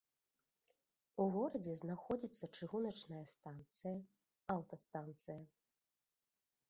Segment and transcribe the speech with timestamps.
[1.25, 3.95] У горадзе знаходзіцца чыгуначная станцыя,
[4.55, 5.41] аўтастанцыя.